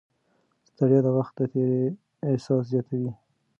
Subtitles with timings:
[0.69, 1.81] ستړیا د وخت د تېري
[2.29, 3.11] احساس زیاتوي.